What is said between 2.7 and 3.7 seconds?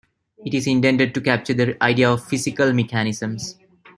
mechanisms".